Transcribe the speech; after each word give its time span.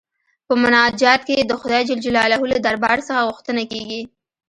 په 0.47 0.53
مناجات 0.63 1.21
کې 1.27 1.37
د 1.41 1.51
خدای 1.61 1.81
جل 1.89 1.99
جلاله 2.05 2.37
له 2.51 2.57
دربار 2.65 2.97
څخه 3.07 3.25
غوښتنه 3.29 3.63
کيږي. 3.71 4.01